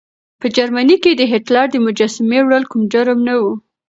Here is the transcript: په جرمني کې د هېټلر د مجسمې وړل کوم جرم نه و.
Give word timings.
په 0.39 0.47
جرمني 0.55 0.97
کې 1.03 1.11
د 1.15 1.21
هېټلر 1.31 1.65
د 1.71 1.75
مجسمې 1.85 2.39
وړل 2.43 2.63
کوم 2.71 2.81
جرم 2.93 3.19
نه 3.27 3.35
و. 3.41 3.43